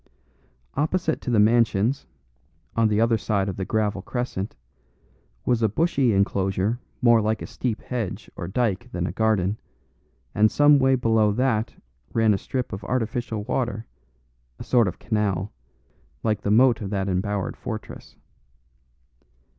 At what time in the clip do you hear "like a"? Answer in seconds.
7.21-7.45